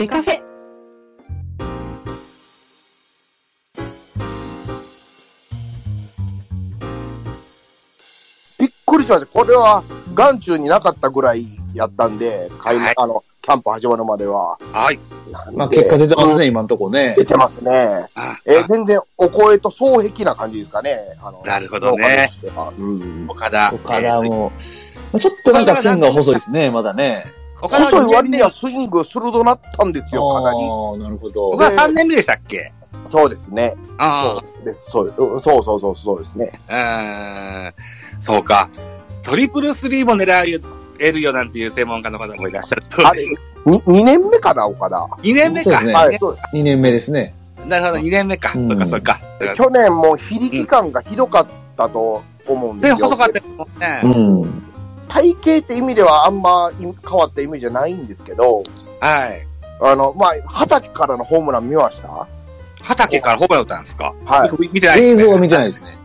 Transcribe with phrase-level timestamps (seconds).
[0.00, 0.40] ベカフェ。
[8.58, 9.26] びっくりしました。
[9.26, 9.82] これは
[10.14, 11.44] 眼中になかったぐらい
[11.74, 14.56] やったんで、開幕はいあの、キャンプ始まるまでは。
[14.72, 14.98] はい。
[15.52, 17.14] まあ結果出てますね、今んとこね。
[17.18, 18.06] 出てますね。
[18.14, 20.98] あえー全然お声と双璧な感じですかね。
[21.22, 22.30] あのなるほどね。
[22.78, 23.26] うん。
[23.28, 23.70] 岡田。
[23.74, 24.50] 岡田も、
[25.12, 27.38] まあちょっとなんか線が細いですね、まだね。
[27.60, 30.58] 細い割にはスイング鋭なったんですよ、かなり。
[30.58, 31.48] ああ、なるほど。
[31.48, 32.72] 岡田3年目でしたっけ？
[33.04, 33.74] そうですね。
[33.98, 34.90] あそうです。
[34.90, 36.52] そううんそうそうそうそうですね。
[36.68, 37.72] あ。
[38.16, 38.22] うん。
[38.22, 38.68] そうか。
[39.22, 40.60] トリプルスリーも狙
[40.98, 43.34] えるよなんていう専門家の方もいらっしゃるそうあれです。、
[43.66, 45.64] に2年目かな、岡田？2年目か。
[45.64, 47.34] そうですねはい、そう2年目ですね。
[47.66, 48.52] なるほど、2年目か。
[48.54, 49.20] うんそうか、そうか。
[49.56, 53.06] 去年も非力感がひどかったと思うんでで、すよ。
[53.08, 54.00] 細かったですもんね。
[54.02, 54.69] うん。
[55.10, 58.62] 体型って意味ではあんま変わったイメージじゃないんですけど、
[59.00, 59.46] はい。
[59.82, 62.28] あの、まあ、畑からのホームラン見ました？
[62.80, 64.14] 畑からホームラン打ったんですか？
[64.24, 64.50] はい。
[64.50, 65.22] 僕見てないですね。
[65.22, 65.98] 映像は見てないですね。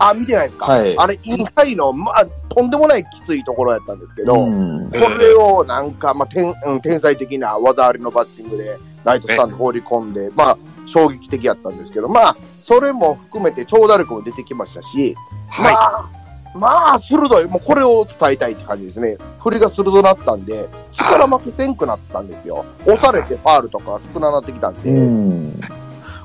[0.00, 0.66] あ、見てないですか？
[0.66, 4.90] はいあれ、インハイの、まあ、とんでもないきついところやったんですけど、うん。
[4.90, 15.14] これをなんか、まあ、天、うん天才的な技ありのバッティングで、ライトスタンド放り込んで、まあ、衝撃的やったんですけど、まあ、それも含めて長打力も出てきましたし、
[15.48, 15.72] はい。
[15.72, 16.10] まあ、
[16.54, 17.46] まあ、鋭い。
[17.46, 19.16] もうこれを伝えたいって感じですね。
[19.38, 22.64] 振りが鋭なったんで、力負けせんくなったんですよ。
[22.86, 25.60] 押されてファールとか少ななってきたんで、うん。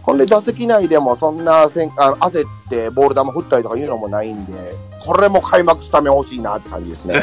[0.01, 4.53] ほんで打席内でもそんなせんあの焦ってボール球振ったりとかいうのもないんで、
[5.05, 7.15] これも開幕スタメン欲しいなって感じですね。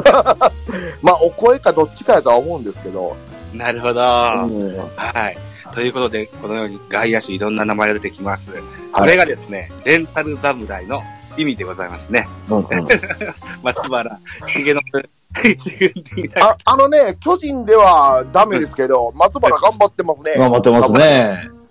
[1.02, 3.16] まあ、お声かどっちかやとは思うんですけど、
[3.54, 4.00] なるほど。
[4.00, 5.38] うんはい。
[5.72, 8.62] ということで、このように外野手いろんな名前が出てきます。
[8.92, 11.02] これがですね、レンタル侍の
[11.38, 12.28] 意味でございますね。
[12.50, 12.64] うんうん
[13.62, 14.18] 松原
[14.64, 14.74] 重
[16.40, 20.32] ああのね、巨人ではダメですけど、松原頑張ってますね。
[20.36, 20.98] 頑張ってますね。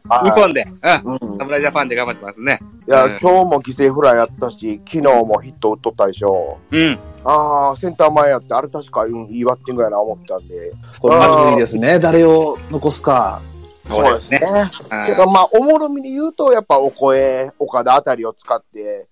[0.08, 0.66] はい日本で、
[1.04, 1.18] うん。
[1.22, 2.60] うん侍ジャパンで頑張ってますね。
[2.88, 6.58] いや、うん今日も犠牲フライやったし、昨日もヒット打っとったでしょ。
[6.72, 7.00] うん。
[7.26, 10.72] ああ、センター前やって、あれ確か、うん、いいバッティングやな思ったんで。
[11.02, 12.00] これ熱いですね。
[12.00, 13.42] 誰を残すか。
[13.90, 14.40] そうですね。
[15.08, 19.08] けど、まあ、おもろみに言うと、やっぱ、お声、岡田あたりを使って、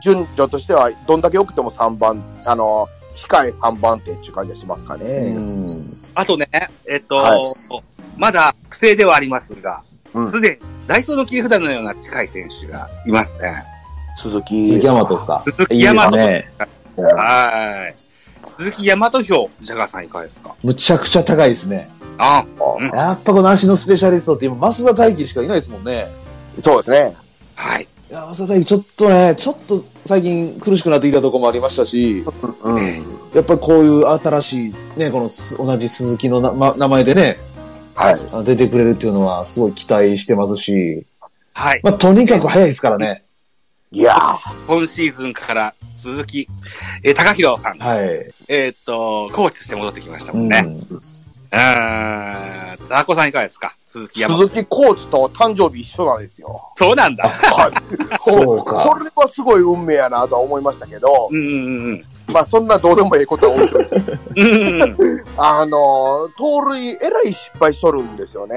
[0.00, 2.86] 順序としては、どんだけ多くても3番、あの、
[3.16, 5.30] 控え3番手っていう感じがしますかうね。
[5.30, 5.66] ん。
[6.14, 6.48] あとね、
[6.88, 7.40] えっと、はい
[8.16, 9.82] まだ不正ではありますが
[10.12, 13.64] うん、すでにダイソーの切り札のような近い選手がいますね。
[14.16, 14.68] 鈴木。
[14.68, 15.42] 鈴木大和ですか。
[15.46, 16.10] 鈴木大和。
[16.10, 16.50] ね。
[16.96, 17.94] はい。
[18.58, 20.54] 鈴木大和票、ジャガーさんいかがですか？
[20.62, 21.88] むちゃくちゃ高いですね。
[22.18, 22.44] あ
[22.80, 26.08] うんやっぱこの足のスペシャリストって今、増田大輝しかいないですもんね。
[26.60, 27.14] そうですね。
[27.54, 27.86] はい。
[28.10, 32.24] いや、増田大輝ちょっとね、ちょっと最近苦しくなってきたところもありましたし、
[32.64, 33.04] うん。
[33.32, 37.38] やっぱりこういう新しい、ね、このす同じ鈴木のな、ま、名前でね、
[37.94, 38.20] はい。
[38.32, 41.06] あ出てくれるっていうのはすごい期待してますし、
[41.54, 41.80] はい。
[41.84, 43.22] まあ、とにかく早いですからね。
[43.92, 46.48] いやー今シーズンから鈴木、
[47.04, 47.98] えー、高弘さん、はい。
[48.48, 50.62] えーっと、コーチとして戻ってきましたうもんね。
[50.62, 50.80] ん。
[51.52, 52.88] うーん。
[52.88, 53.76] 田中さんいかがですか？
[53.86, 54.36] 鈴木山。
[54.36, 56.72] 鈴木コーチと誕生日一緒なんですよ。
[56.76, 57.28] そうなんだ。
[57.28, 57.72] はい。
[58.30, 62.04] そうかこれはすごい運命やなとは思いましたけど、うんうんうん。
[62.34, 63.96] まあそんなどうでもいいことは置いといて、
[64.36, 65.24] うんうん。
[65.36, 68.56] あの、盗塁、えらい失敗しとるんですよね。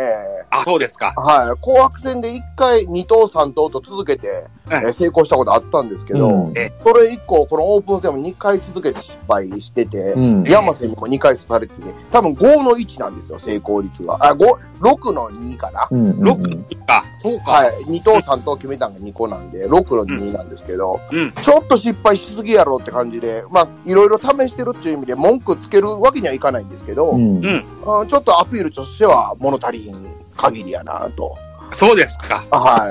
[0.49, 1.13] あ、そうですか。
[1.17, 1.61] はい。
[1.61, 10.43] 紅白戦で1回2投3投と続けて、えー成功したことあったんですけど、うんえそれ以降、このオープン戦も2回続けて失敗してて、うん。
[10.43, 14.17] 山瀬にも2回刺されてて、多分5の1なんですよ、成功率が。
[14.19, 14.45] あ、5、
[14.81, 15.87] 6の2かな？
[15.91, 16.11] うん。
[16.19, 17.03] 6か。
[17.21, 17.51] そうか。
[17.51, 17.73] はい。
[17.85, 21.31] 2投3投決めたのが2個なんで、6の2なんですけど、うん。
[21.31, 27.43] ちょっと失敗しすぎやろって感じで、まあ、いろいろ試してるっていう意味で文句つけるわけにはいかないんですけど、うん。
[27.43, 27.65] うん。
[27.81, 29.95] あちょっとアピールとしては物足りひん
[30.35, 31.37] 限りやなと。
[31.73, 32.45] そうですか。
[32.51, 32.87] は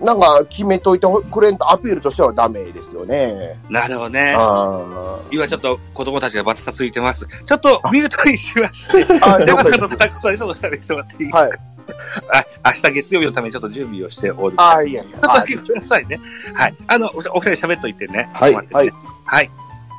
[0.00, 0.04] い。
[0.04, 3.56] なんか決めといてくれんとアピールとしてはダメですよね。
[3.70, 4.34] なるほどね。
[4.36, 7.26] あ今ちょっと子供たちがバタついてます。
[7.46, 9.04] ちょっとミュートにしまして。
[9.04, 9.78] ーあ、了山解です。
[9.78, 11.50] 田と田中さんにちょっと喋ってもらっていいはい。
[12.32, 14.56] あ、明日月曜日のためにちょっと準備をしておる。
[14.58, 15.12] あ、いやいや。
[15.12, 16.20] ちょっとだけくださいね。
[16.54, 16.74] はい。
[16.88, 18.28] あの、おお二人喋っといてね。
[18.34, 19.50] はいちょっと待ってねはい。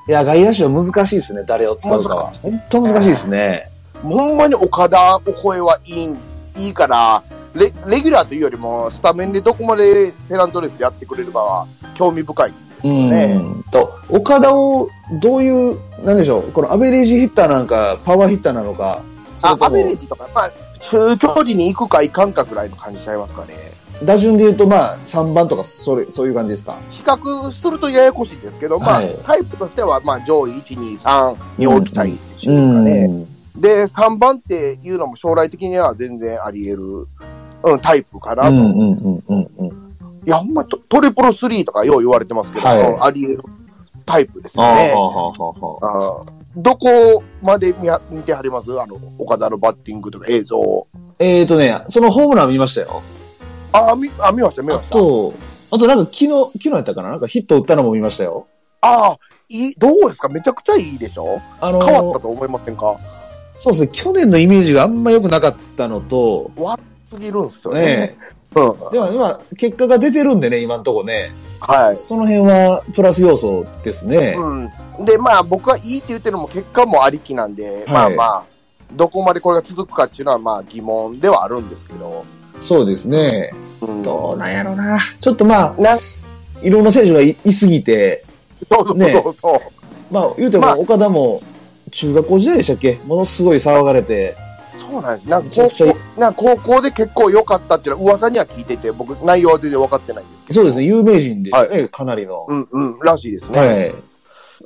[0.07, 2.31] いや、外野手は難しいですね、誰を使うかは。
[2.41, 3.69] 本当難しいですね。
[4.03, 7.23] ほんまに岡田お声はいい、いいから、
[7.53, 13.41] レレギュラーというよりも、スタメンでどこまでペナントレースでやってくれるかは興味深いんですよね。
[13.71, 14.89] と、岡田を
[15.21, 19.01] どういう、なんでしょう、このアベレージヒッターなんか、パワーヒッターなのか、
[19.41, 20.51] あアベレージとか、まあ、
[20.81, 23.53] 中距離に行くか行かんかぐらいの感じちゃいますかね。
[24.05, 26.77] 打順で言うと、まあ、3番とか、それ、そういう感じですか？
[26.89, 33.25] 比較するとややこしいんですけど、まあ、はいタイプとしては、まあ、上位1、2、3に置きたい選手ですかね。
[33.55, 37.07] で、3番っていうのも将来的には全然あり得
[37.63, 38.49] る、うん、タイプかなと。
[38.49, 39.67] うんうんうんうんうん。
[39.67, 43.43] いや、ほんまトトリプルスリーとかよう言われてますけど、はいうんあり得る
[44.05, 44.91] タイプですよね。
[46.55, 48.71] どこまで見や見てはります？
[48.79, 50.87] あの、岡田のバッティングとか映像。
[51.19, 53.01] えーとね、そのホームラン見ましたよ。
[53.73, 54.93] あー、見、あ、見ました、見あました。
[54.93, 55.33] と、
[55.71, 57.09] あとなんか昨日、昨日やったかな？
[57.09, 58.47] なんかヒット打ったのも見ましたよ。
[58.81, 59.17] ああ、
[59.49, 60.29] いい、どうですか？
[60.29, 61.41] めちゃくちゃいいでしょ？
[61.59, 62.97] あの変わったと思いませんか？
[63.55, 66.51] そうですね、去年のイメージがあんま良くなかったのと、
[67.09, 67.81] すぎるんすよね。
[67.81, 68.17] ね
[68.55, 68.91] うん。
[68.91, 71.31] でも今、結果が出てるんでね、今んとこね。
[71.59, 71.97] はい。
[71.97, 74.35] その辺はプラス要素ですね。
[74.37, 74.69] うん。
[75.05, 78.43] で、まあ僕はいいって言ってるのも結果もありきなんで、まあはいまあ、
[78.91, 82.25] どこまでこれが続くかっていうのはまあ疑問ではあるんですけど。
[82.59, 83.51] そうですね。
[83.81, 84.03] うん。
[84.03, 84.99] どうなんやろな。
[85.19, 85.75] ちょっとまあ、
[86.61, 88.23] いろんな選手がいいすぎて、
[88.69, 90.13] そうそうねそうそう。
[90.13, 91.41] まあ言うてまあも岡田も
[91.91, 92.99] 中学校時代でしたっけ？
[93.05, 94.35] ものすごい騒がれて、
[94.71, 95.29] そうなんです。
[95.29, 95.85] なんか高校、
[96.19, 100.53] なんか高校で結構良かったっていうのは噂には聞いてて、僕内容は全然分かってないんですけど。
[100.53, 102.45] そうですね、有名人でしたね、かなりの。
[102.47, 103.59] うんうん、らしいですね。
[103.59, 103.95] はい。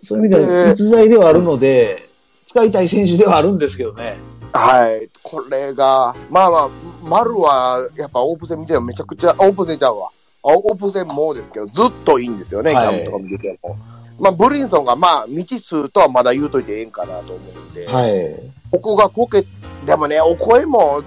[0.03, 2.07] そういう意味ではで逸材ではあるので、
[2.45, 4.17] 使いたい選手ではあるんですけどね。
[4.57, 5.09] はい。
[5.23, 6.69] これが、まあまあ、
[7.03, 10.09] 丸は、やっぱオープン戦見てもめちゃくちゃ、オープン戦ちゃうわ。
[10.43, 13.77] あオープン戦もですけど、ずっといいんですよね、キはいャンプとか見てても。
[14.19, 18.35] まあ、ブリンソンが、まあ、未知数とはまだ言うといてええんかなと思うんで、はい。
[18.71, 19.45] ここがこけ、
[19.85, 21.03] でもね、お声も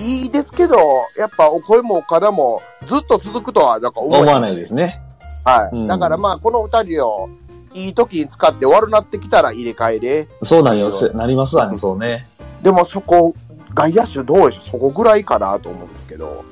[0.00, 0.76] いいですけど、
[1.16, 5.00] やっぱお声も岡田もずっと続くとは、なんか思わないですね。
[5.44, 5.76] はい。
[5.76, 7.28] うんだからまあ、この二人を、
[7.74, 12.26] いい時に使って悪なってきたら入れ替えで、そうなんよ、なりますわね、そうね。
[12.62, 13.34] でもそこ、
[13.74, 16.44] 外野手どうでしょうそこぐらいかなと思うんですけど。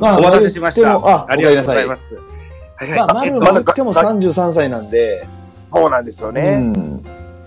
[0.00, 0.94] まあお待たせしました。
[0.94, 2.02] あありがとうございます。
[2.76, 2.98] はいはい。
[2.98, 5.26] まあ、丸まだが言っても33歳なんで、
[5.72, 6.58] そうなんですよね。
[6.60, 7.04] うん。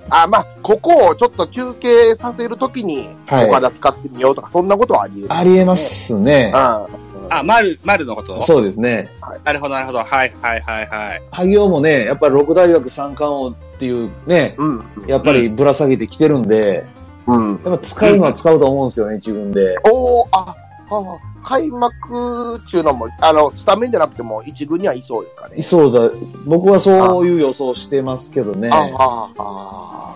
[0.09, 5.33] あ、まあ、ここをちょっと休憩させるときに、はい岡田使ってみようとか、そんなことはあり得る。
[5.33, 6.51] ありえますね。
[6.53, 7.33] うん。
[7.33, 8.39] あ、丸、丸のこと？
[8.41, 9.09] そうですね。
[9.43, 9.99] なるほど、なるほど。
[9.99, 10.07] はい、
[10.41, 11.21] はい、はい、はい。
[11.31, 14.79] 萩尾もね、やっぱり六大学三冠王っていうね、うん。
[15.07, 16.85] やっぱりぶら下げてきてるんで、
[17.27, 17.49] うん。
[17.51, 19.77] やっぱ使うのは使うと思うんですよね、自分で。
[19.91, 20.55] おー、あ、
[20.89, 25.61] あ開幕中のも、あの、スタメンじゃなくても一軍にはいそうですかね。
[25.61, 26.11] そうだ、
[26.45, 28.69] 僕はそういう予想してますけどね。
[28.71, 30.15] ああ、あ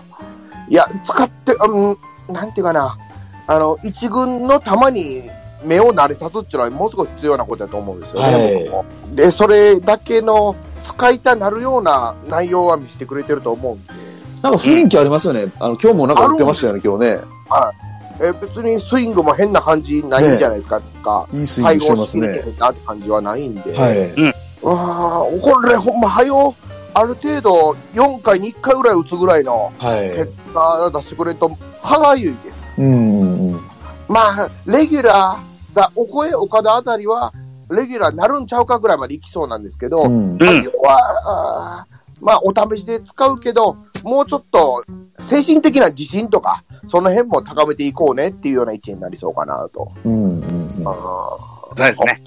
[0.68, 1.98] いや、使って、うん、
[2.32, 2.98] なんていうかな。
[3.46, 5.22] あの、一軍の球に
[5.64, 13.92] 目を慣れさすっていうのはものすごい必要なことだと思うんですよね、はいで、それだけの使いたなるような内容は見せてくれてると思うんで。
[14.42, 15.52] なんか雰囲気ありますよね。
[15.58, 17.20] あの、今日もなんか言ってましたよね、今日ね。
[18.22, 21.26] え別にスイングも変な感じないんじゃないですか、か。
[21.32, 22.28] いいスイングしてますね
[22.58, 23.76] なって感じはないんで。
[23.76, 23.98] はい。
[24.62, 26.54] うわーこれほんま、はよ、
[26.92, 30.10] ある程度、4回に1回ぐらい打つぐらいのはい。
[30.10, 31.50] 結果出してくれると、
[31.82, 32.74] 歯がゆいです。
[32.78, 33.52] うん。
[34.06, 37.32] まあ、レギュラーだ、お声、岡田あたりは、
[37.70, 41.86] レギュラーになるんちゃうかぐらいまでいきそうなんですけど、うんは
[42.20, 44.84] まあ、お試しで使うけど、もうちょっと、
[45.20, 49.90] 精神的な自信とか、その辺も高めていこうねっていうような位置になりそうかなと。
[50.04, 50.88] うんうんうん。
[50.88, 52.22] あそうですね。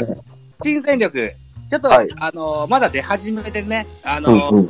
[0.00, 0.20] うん。
[0.62, 1.32] 新戦力。
[1.70, 4.64] ちょっと、はいあの、まだ出始めでね、あーの、うんうん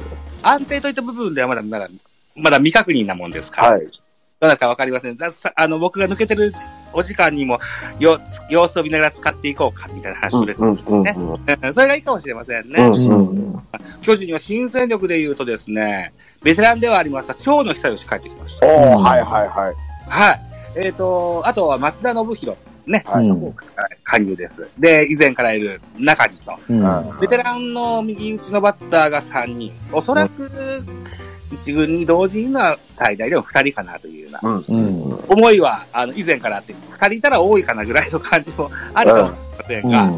[0.44, 1.88] 安定といった部分ではまだ、まだ、
[2.36, 3.68] まだ未確認なもんですから。
[3.70, 3.86] はい。
[3.86, 5.16] どうだかわかりません。
[5.16, 6.52] ざさあの、僕が抜けてる
[6.92, 7.60] お時間にも、
[8.00, 8.18] よ、
[8.50, 10.66] 様子を見ながら使っていこうか、みたいな話をですね。
[10.66, 11.36] うんうんう
[11.68, 12.82] んそれがいいかもしれませんね。
[12.82, 13.62] うんうん
[14.02, 18.66] 巨人には新戦力で言うとですね、ベテランではありますが、長野久義帰ってきました。
[18.66, 19.74] おー、はいはいはい。
[20.08, 20.40] はい。
[20.76, 24.68] えっ、と、あとは松田信弘、ね、はいホークスから加入です。
[24.78, 29.72] で、以前からいる中地と、うんうんベテランの右打ちのバッターが3人。
[29.92, 30.50] おそらく、
[31.52, 34.64] 一軍に同時には最大でも2人かなというようなうん。
[34.68, 35.24] うん。
[35.28, 40.12] 思いは、あの、以前からあって、2人いたら多いかなぐらいの感じもあるかもしれませんが、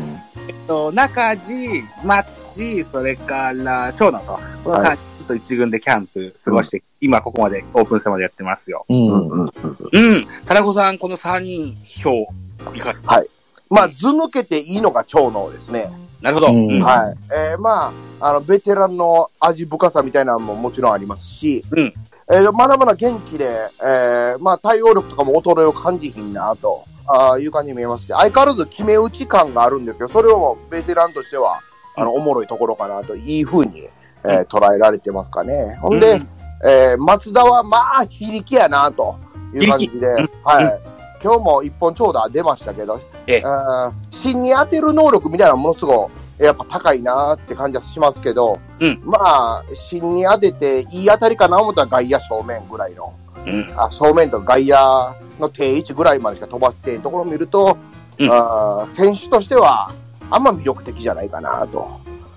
[0.48, 8.84] えっと、中地、マッチ、それから長野と、この3は人と一軍でキャンプ過ごして、今ここまでオープン戦までやってますよ。
[8.88, 8.94] う。
[8.94, 9.48] うんんうんうん。
[9.92, 10.26] うん。
[10.46, 12.28] タラコさん、この3人票、
[12.74, 13.22] いかが
[13.70, 15.90] まあ、図抜けていいのが長野ですね。
[16.20, 16.52] なるほど。
[16.52, 17.16] うんうんはい。
[17.52, 21.92] えーまあ、あの、ベテランの味深さみたいなのももちろんありますし、うん
[22.32, 31.60] えーまだまだ元気で、えーまあ、対応力とかも衰えを感じひんなと、あーいう感じに見えますし、相変わらず決め打ち感があるんですけど、それをもうベテランとしては、
[31.96, 33.88] あの、おもろいところかなと、いい風に、
[34.24, 35.76] えー捉えられてますかね。
[35.80, 36.28] ほんで、うん
[36.66, 39.16] えー松田はまあ、非力やなと
[39.54, 40.80] いう感じで、うんはい。
[41.22, 53.14] 今日も一本長打出ましたけど、ええあー芯に当てる能力みたいなのものすごいやっぱ高いなって感じはしますけど、うんまあ、芯に当てていい当たりかな思ったら外野正面ぐらいの、
[53.46, 53.72] うん。
[53.76, 57.76] あ正面と外野の定位置ぐらいまでしか飛ばしていところを見ると、
[58.18, 59.92] うんあー選手としては
[60.30, 61.88] あんま魅力的じゃないかなと。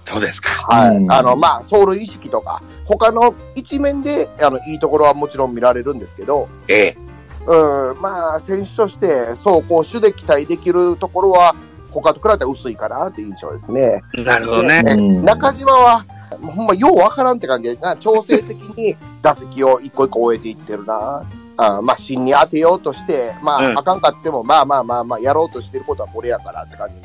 [0.07, 0.49] そうですか。
[0.49, 0.95] はい。
[0.95, 6.97] うんあの、まあ、走塁意識とか、他の一面で、あの、いいところはもちろん見られるんですけど、ええ。
[7.45, 11.55] うん、まあ、選手として走攻守で期待できるところは、
[11.91, 14.01] 他と比べたら薄いかなっていう印象ですね。
[14.13, 14.81] なるほどね。
[14.85, 16.05] うん中島は、
[16.41, 21.25] ほんまようわからんって感じでな、調整的に打席を一個一個終えていってるな。
[21.57, 27.01] あまあ、芯に当てようとして、まあ、うんあかんかっても、まあまあまあまあ、やろうとしてることはこれやからって感じの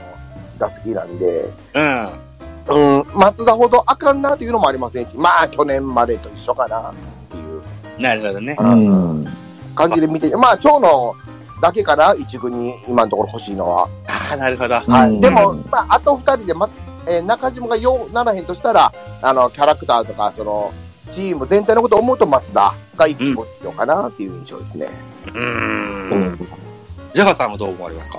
[0.58, 2.31] 打席なんで、うん。
[2.68, 6.94] うん、松田ほどあかんなというのもありませんし、まあ、去年までと一緒かなっ
[7.30, 7.62] ていう
[8.00, 8.56] なるほどね。
[8.58, 9.26] うん。
[9.74, 11.14] 感じで見てて、まあ、長野
[11.60, 13.88] だけかな、一軍に今のところ欲しいのは。
[14.06, 14.74] ああ、なるほど。
[14.74, 15.10] はい。
[15.10, 16.76] うんでも、まあ、あと二人で、まず、
[17.06, 18.92] えー中島がようならへんとしたら、
[19.22, 20.72] あの、キャラクターとか、その、
[21.10, 24.88] チーム全体のことを思うと松田が一気欲しいのかなっていう印象ですね。
[25.26, 26.48] うーん。
[27.14, 28.18] ジャガさんはどう思われますか？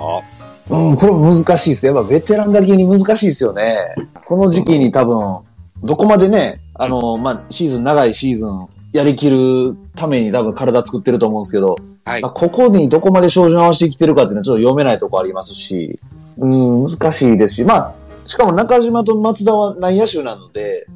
[0.73, 1.85] うん、これ難しいです。
[1.85, 3.77] やっぱベテランだけに難しいですよね。
[4.25, 5.39] この時期に多分、
[5.83, 11.75] どこまでね、あの、まあ、シーズン、長いシーズン、やりきるために多分体作ってると思うんですけど、
[12.05, 12.31] はいまあ、。
[12.31, 15.99] ここにどこまで照準合わせてきてるかっていうのはちょっと読めないとこありますし、
[16.37, 17.93] うん、難しいですし、まあ、
[18.25, 20.87] しかも中島と松田は内野手なので、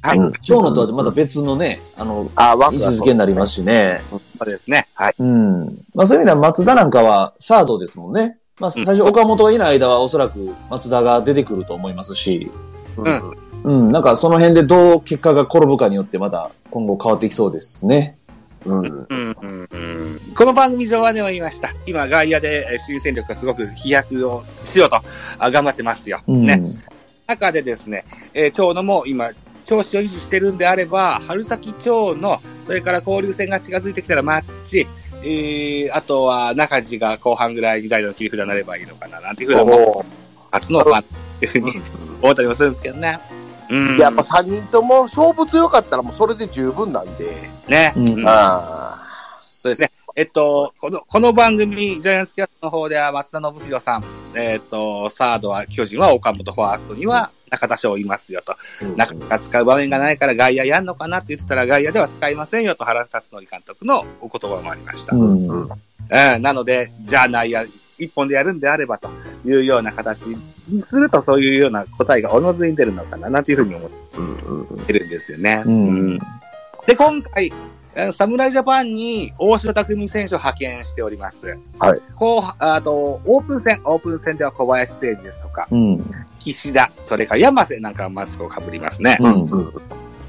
[0.00, 0.18] はい。
[0.18, 4.00] うん長野とはまた別のね、あの、あ位置づけになりますしね。
[4.10, 4.88] そうですね。
[4.94, 5.14] はい。
[5.18, 5.58] うん。
[5.94, 8.38] まあそういう意味では松田なんかはサードですもんね。
[8.58, 12.50] まあ最初岡本がいない間はおそらく松田が出てくると思いますし、
[12.96, 13.36] うん。
[13.64, 18.16] うん、なんかその辺でどう結果が転ぶかによってまた今後変わってきそうですね。
[18.64, 18.78] うん。
[18.80, 21.74] うんうんうんこの番組上はね、言いました。
[21.86, 25.00] 今、外野でえー新戦力がすごく飛躍をしようと
[25.38, 26.22] あ頑張ってますよ。
[26.26, 26.46] うん。
[26.46, 26.62] ね。
[27.26, 29.30] 中でですね、えー長野も今、
[29.64, 34.86] 調子を維持してるんであれば、春先長野、それから交流戦が近づいてきたらマッチ、
[35.26, 40.04] えー、あとは中地が後半ぐらいに代打の切り札になればいいのかな、なんていうふうなもん、そ
[40.52, 41.04] 勝つのかなっ
[41.40, 41.72] ていうふうに
[42.22, 43.18] 思ったりもするんですけどね。
[43.68, 43.96] うん。
[43.96, 43.98] う。
[43.98, 47.50] やっぱ三人とも勝負強かったらもうそれで十分なんで。
[47.66, 47.92] ね。
[47.96, 49.02] うんうんあ
[49.38, 49.90] そうですね。
[50.18, 54.04] えっと、この、この番組、ジャイアンツキャストの方では松田信弘さん、
[54.34, 58.52] えっと、サードは巨人は岡本、ファーストには中田翔いますよと。
[58.52, 58.56] あ。
[58.96, 65.14] なかなか使う場面がないから外野やんのかなって言ってたら外野では使いませんよと原辰徳監督のお言葉もありました。
[65.14, 65.48] ううん。
[65.48, 65.50] ん。
[65.50, 65.68] うん
[66.40, 67.66] なので、じゃあ内野
[67.98, 69.10] 一本でやるんであればと
[69.44, 70.22] いうような形
[70.66, 75.62] にするとそういうような答えがおのずに出るのかななんていうふうに思うんうんうんってるんですよね。
[75.66, 76.18] うん。
[76.86, 77.75] で、今回、えー
[78.12, 81.58] 侍ジャパンに大城匠選手を派遣しております。
[81.78, 82.00] はい。
[82.14, 86.10] こう、あと、オープン戦、オープン戦では小林ステージですとか、うん。
[86.38, 89.16] 岸田、それから山瀬なんかはマスクをかぶりますね。
[89.20, 89.32] うん。
[89.32, 89.72] うん。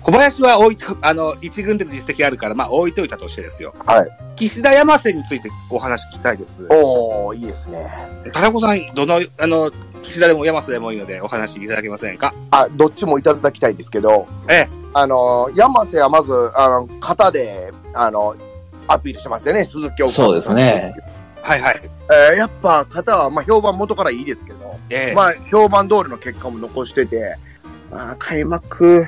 [0.02, 3.76] 小林は置いと、あの、一軍で実績あるから、まあ置いといたとしてですよ。
[3.86, 4.08] はい。
[4.38, 6.66] 岸田山瀬についてお話聞きたいです。
[6.70, 7.86] おー、いいですね。
[8.32, 9.70] タラコさん、どの、あの、
[10.02, 12.34] 岸田でも山瀬でもいいのでお話いただけませんか？
[12.52, 14.70] あ、どっちもいただきたいんですけど、ええ。
[14.94, 18.36] あの、山瀬はまず、あの、型で、あの、
[18.88, 20.96] アピールしましたよね、鈴木岡そうですね。
[21.42, 21.82] はいはい。
[22.32, 27.36] えーやっぱ型は、まあ、評判元からいいですけど、ええまあ、評判通りの結果も残してて、
[27.92, 29.06] あー開幕、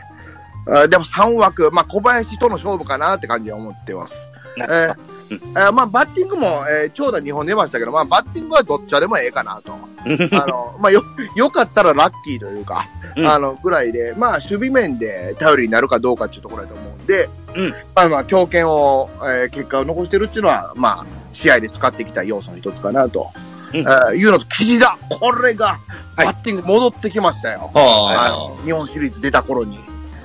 [0.67, 4.31] あーでも3枠、まあ、小林との勝負かなって感じは思ってます。
[4.57, 4.95] なえー
[5.31, 9.73] えーまあ、バッティングも、えー長打2本出ましたけど、まあ、バッティングはどっちでもええかなと。
[9.73, 11.03] あの、まあ、よ、
[11.35, 13.27] よかったらラッキーというか、うん。
[13.27, 17.71] あの、ぐらいで、まあ、守備面で頼りになるかどうかっていうところだと思うんで、うん。
[17.95, 23.29] まあまあ、強肩を、えー結果を残してるっていうのは、まあ、試合で使ってきた要素の一つかなと、
[23.73, 23.79] うん。
[23.81, 25.77] えーいうのと、岸田、これが、
[26.15, 26.25] はい。
[26.27, 27.69] バッティング戻ってきましたよ。
[27.73, 29.77] ああの、日本シリーズ出た頃に、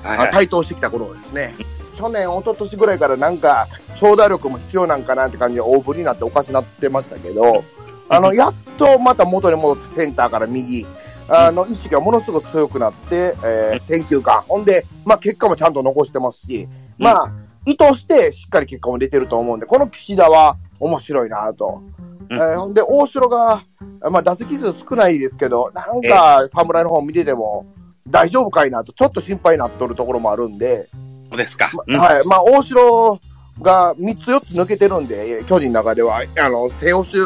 [0.03, 0.27] はいはい。
[0.29, 1.53] あ台頭してきた頃ですね。
[1.95, 3.67] 去年、一昨年ぐらいからなんか、
[3.99, 7.63] 長打力も必要なんかなって感じで大振りになっておかしなってましたけど、
[8.09, 10.85] あの、やっとまた元に戻ってセンターから右、
[11.27, 14.41] あの、意識がものすごく強くなって、えー、選球眼。
[14.41, 17.31] ほんで、まあ結果もちゃんと残してますし、まあ、
[17.65, 21.81] 意図してしっかり結果も出てると思うんで、この岸田は面白いなと。
[22.29, 22.37] うん。
[22.37, 23.63] えーほんで、大城が、
[24.11, 27.65] まあ打席数少ないですけど、なんか侍の方見てても、
[28.07, 30.89] 大丈夫かいなと、ちょっと心配になっとるところもあるんで、
[31.35, 31.69] ですか？
[31.73, 32.25] まうんはい。
[32.25, 33.19] まあ、大城
[33.61, 37.23] が3つ4つ抜けてるんで、巨人の中では、あの、正捕手、う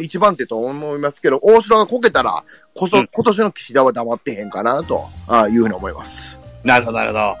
[0.00, 2.42] ん一番手と思いますけど、大城がこけたら、
[2.74, 6.38] こそ、うん今年の岸田は黙ってへんかな、とあいうふうに思います。
[6.64, 7.20] なるほど、なるほど。
[7.20, 7.38] はい。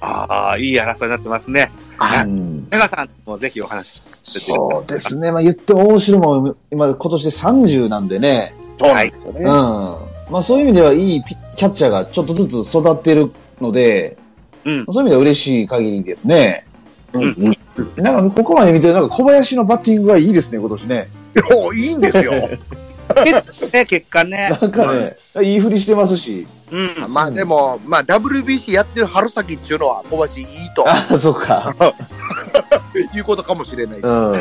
[0.00, 1.70] ああ、いい争いになってますね。
[1.96, 5.32] ははいうん長さんもぜひお話ししてそうですね。
[5.32, 8.54] まあ言っても大城も今今年で30なんでね。
[8.78, 9.40] そうなんですよね。
[9.40, 9.46] うん。
[9.46, 14.18] まあそういう意味ではいいキャッチャーがちょっとずつ育ってるので、
[14.66, 14.84] うん。
[14.90, 16.66] そういう意味では嬉しい限りですね。
[17.12, 17.26] うんう
[18.00, 18.02] ん。
[18.02, 21.08] なんか、ここまで見てる、なんか小林のバッティングがいいですね、今年ね。
[21.34, 22.32] いやいいんですよ。
[23.72, 24.50] ね、結果ね。
[24.60, 26.46] なんかね、いい振りしてますし。
[26.72, 27.12] うん。
[27.12, 31.74] まあでも、まあ WBC やってる春先っていうのは小林いいとあ、そうか。
[33.14, 34.36] いうことかもしれないでう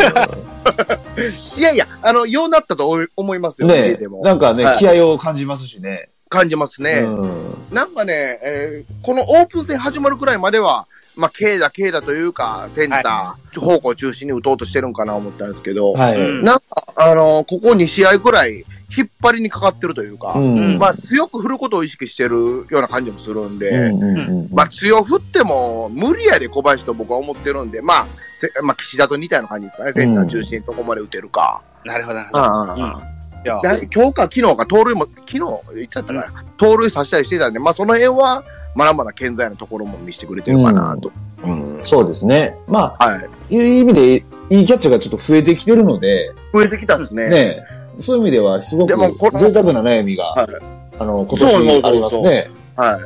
[1.27, 1.32] ん。
[1.32, 1.60] す。
[1.60, 4.22] いやいや、あの、ようなったと思いますよ、ね家でも。
[4.22, 6.10] なんかね、はい気合を感じますしね。
[6.29, 7.01] 感じますね。
[7.05, 7.44] うん。
[7.75, 16.22] なんかね、えーこのオープン戦始まるくらいまでは、まあ、軽打、軽打というか、センター、方向中心に打とうとしてるんかな思ったんですけど、はい。
[16.22, 18.63] うんなんか、あのここ2試合くらい、
[18.98, 20.79] 引っ張りにかかってるというか、うん。
[20.79, 29.91] まあ、強く振ることを意識してるような感じもするんで、うんうんうんまあ、強振っても無理やで小林と僕は思ってるんで、まあ、せまあ、岸田と似たような感じですかね。
[29.91, 31.62] センター中心にどこまで打てるか。
[31.84, 32.39] なるほど、なるほど。
[32.39, 33.14] ああい
[33.45, 35.39] やだ今日か昨日か盗塁も、昨日
[35.75, 38.43] 言っちゃったから、盗塁させたりしてたんで、まあその辺は、
[38.75, 41.11] まだまだ健在なところも見せてくれてるかなと。
[41.43, 41.85] うん。
[41.85, 42.57] そうですね。
[42.67, 43.55] まあ、はい。
[43.55, 44.15] いう意味で、
[44.49, 47.29] いいキャッチャーがちょっと増えてきてるので、増えてきたですね。
[47.29, 47.63] ね、
[47.99, 50.47] そういう意味ではすごくでもこれ贅沢な悩みが、はい
[50.99, 52.49] あの、今年ありますね。
[52.75, 52.99] は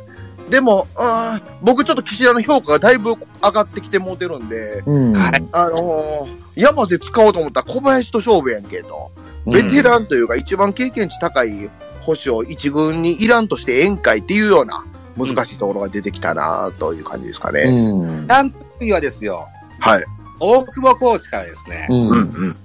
[0.48, 0.52] い。
[0.52, 5.14] でも、あー僕ちょっと岸田の評価がだいぶ上がってきてもうてるんで、うん。
[5.14, 9.12] はいあのー、山瀬使おうと思ったら小林と勝負やんけと。
[9.46, 11.70] ベテランというか一番経験値高い
[12.02, 14.84] 保守を一軍にいらんとして宴会っていうような
[15.18, 17.64] 難しいところが出てきたなという感じですかね。
[17.64, 18.28] うん。
[18.28, 19.48] キャンプ日はですよ、
[19.80, 20.04] はい。
[20.40, 22.10] 大久保コーチからですね、うん。
[22.10, 22.56] うん。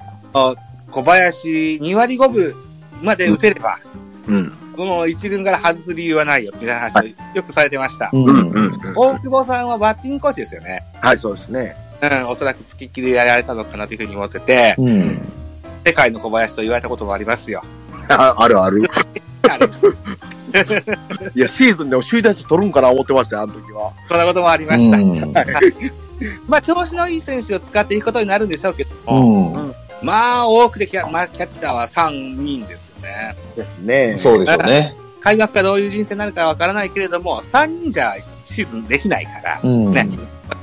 [0.91, 1.49] 小林
[1.83, 2.55] 2割5分
[3.03, 3.79] まで打てれば、
[4.29, 4.53] うん。
[4.77, 8.11] この一軍から外す理由はないよ、みたいな話をよくされてました。
[8.13, 8.25] うん。
[8.25, 8.51] うん。
[8.53, 8.73] うん。
[8.97, 10.85] 大久保さんはバッティングコーチですよね。
[11.01, 11.77] はい、そうですね。
[12.03, 15.23] うん、おそらく付きっきりでやられたのかなというふうに思ってて、うん。
[15.85, 17.63] 世界の小林と言われたこともありますよ。
[18.09, 18.83] あ あるある。
[19.49, 19.67] あれ
[21.35, 23.93] いや、シーズンでも首位打者取るんかな思ってましたよ、あの時は。
[24.09, 24.97] そんなこともありました。
[24.99, 25.35] うん
[26.47, 29.75] まあ、調子のいい選手を使っていくことになるんでしょうけども、うん。
[30.01, 33.37] まあ、多くでキャ,、まあ、キャッチャーは3人ですよね。
[33.57, 34.15] ですね。
[34.17, 34.97] そうでしょうね。
[35.21, 38.15] 開幕がどういう人生になるかわからないけれども、3人じゃ
[38.47, 39.93] シーズンできないから、うん。
[39.93, 40.09] ね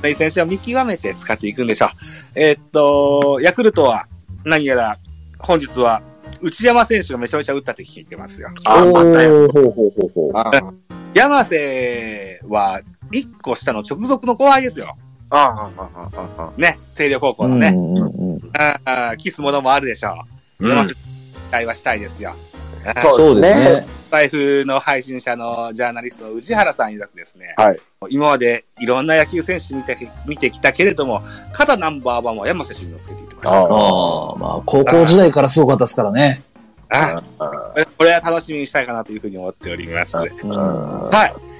[0.04, 1.88] いい選手を見極めて使っていくんでしょう。
[2.34, 4.06] えーっと、ヤクルトは
[4.44, 4.98] 何やら
[5.42, 6.02] 本日は
[6.40, 8.48] 内山選手がめちゃめちゃ打ったって聞いてますよ。
[8.66, 9.48] あ、またよ。
[9.50, 10.30] ほうほうほうほう。
[10.34, 10.50] あ
[11.14, 14.96] 山瀬は1個下の直属の後輩ですよ。
[15.30, 17.68] あ、ああ、ああ、ね、星稜高校うんのね。
[17.68, 20.14] うんうんあーキスものもあるでしょ
[20.60, 20.64] う。
[20.64, 20.98] うん山瀬期
[21.52, 22.34] 待はしたいですよ。
[22.96, 23.86] そうですね。
[24.04, 33.50] スタイフの配信者のジャーナリストの宇治原さん曰くですね、はい今までいろんな野球選手見て見てきたけれども、肩ナンバーワンは山瀬慎之介って言ってました。
[33.52, 36.42] あああ、まあ、高校時代からすごかったですからね。
[36.88, 40.16] ああこれは楽しみにしたいかなというふうに思っております。
[40.16, 40.28] はい。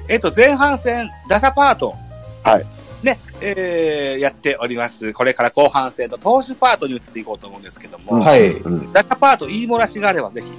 [0.08, 1.94] えっと、前半戦、打者パート。
[2.42, 2.66] はい。
[3.02, 5.12] ね、えー、やっております。
[5.12, 8.50] これから後半戦の投手パートに移っていこうと思うんですけども、はい。
[8.52, 8.92] うん。
[8.92, 10.52] 打者パート言い漏らしがあればぜひ、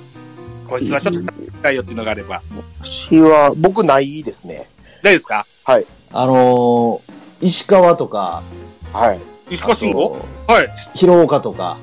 [0.67, 2.41] こいつはちょっと聞きたいよっていうのがあれば、
[2.81, 4.67] 私は、僕ないですね。
[5.01, 5.45] 大丈夫ですか？
[6.11, 8.43] あのー、石川とか、
[8.91, 9.19] はい。
[9.49, 10.25] 石川慎吾？
[10.47, 10.69] はい。
[10.95, 11.77] 広岡とか、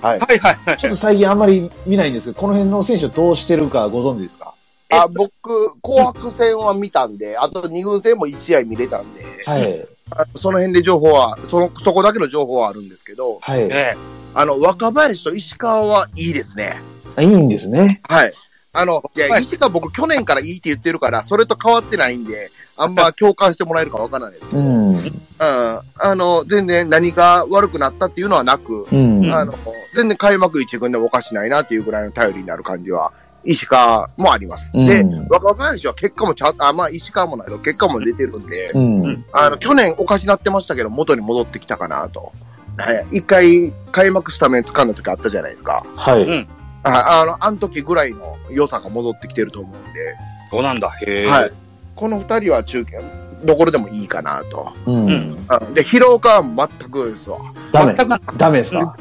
[0.00, 0.18] はい。
[0.18, 0.76] はいはいはい。
[0.78, 4.54] ちょっと最近あんまり見ないんですけど、この辺の選手をどうしてるかご存知ですか？
[4.92, 9.86] あ、僕、紅白戦は見たんで、あと2軍戦も1試合見れたんで、はい。
[10.10, 13.62] あその辺で情報は、その、そこだけの情報はあるんですけど、はい。
[13.70, 13.96] え
[14.34, 16.80] あの、若林と石川はいいですね。
[17.18, 18.00] いいんですね。
[18.08, 18.32] はい。
[18.74, 24.46] あの、いや、はい石川僕去年からいいって言ってるから、それと変わってないんで、あんま共感してもらえるかわからないです。
[24.54, 24.96] うん。
[24.96, 25.10] うん。
[25.38, 29.32] あの、全然何が悪くなったっていうのはなく、うん。
[29.32, 29.54] あの、
[29.94, 33.12] 全然開幕一軍でもおかしないなっていうぐらいの頼りになる感じは、
[33.44, 34.72] 石川もあります。
[34.72, 39.24] でうん、若林は結果もちゃんと、あ、まあ石川もないけど、結果も出てるんで、うん。
[39.32, 42.32] あの、去年おかしなってましたけど、元に戻ってきたかなと。
[42.76, 43.06] はい。
[43.18, 45.84] 一回、開幕スタメン掴んだ時あったじゃないですか。
[45.96, 46.24] はい。
[46.24, 46.48] うん
[46.84, 50.16] ああの、あの時ぐらいの良さが戻ってきてると思うんで、
[50.50, 50.90] そうなんだ。
[51.06, 51.26] へえ。
[51.26, 51.50] はい。
[51.94, 52.98] この二人は中堅、
[53.44, 54.72] どころでもいいかなと。
[54.86, 55.06] うん。
[55.06, 57.38] うんあで、広岡は全くですわ。
[57.72, 58.18] ダメ全。
[58.18, 58.96] くダメですか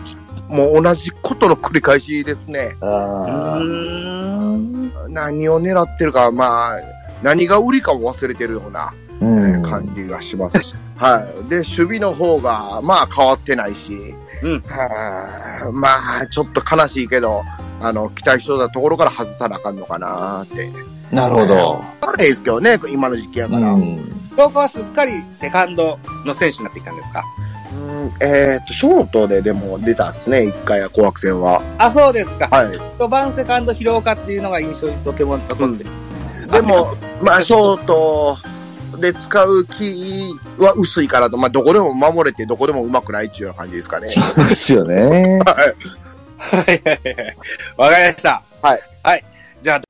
[0.51, 2.75] もう同じことの繰り返しですね。
[5.09, 6.79] 何を狙ってるか、まあ、
[7.23, 8.93] 何が売りかも忘れてるような。
[9.21, 10.75] えー感じがしますし。
[10.97, 11.49] はい。
[11.49, 13.93] で、守備の方が、まあ変わってないし、
[14.43, 17.43] うんはあまあ、ちょっと悲しいけど、
[17.79, 20.71] あの、期待しそうなところから外さなあかんのかなって。
[21.11, 21.83] なるほど。
[22.01, 23.73] あれですけどね、今の時期やから。
[23.73, 24.11] うん、うん。
[24.31, 27.23] 福岡はすっかりセカンドの選手になってきたんですか？
[28.19, 31.61] えっと、ショートででも出たんですね、一回は紅白戦は。
[31.77, 32.47] あ、そうですか。
[32.49, 32.67] はい。
[32.99, 35.89] 4番セカンド広岡っていうのが印象にとても残ってる。
[36.51, 38.37] でも、まあ、ショート
[38.99, 44.07] で使う気は薄いからと、まあ、どこでも守れて、どこでも上手くないっていうような感じですかね。
[44.07, 45.39] そうですよね。
[45.43, 45.75] はい
[46.37, 47.37] はいはい。
[47.77, 48.43] わかりました。
[48.61, 48.79] はい。
[49.03, 49.25] はい。
[49.61, 49.81] じゃあ、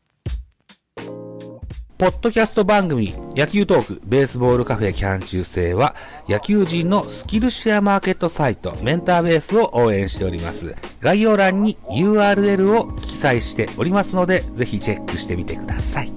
[2.01, 5.93] ポッドキャスト番組、野球トーク、ベースボールカフェキャン中制は、
[6.27, 10.75] 野球人のスキルシェアマーケットサイト、メンターベースを応援しております。
[10.99, 16.11] 概要欄に URL を記載しておりますので、ぜひチェックしてみてください。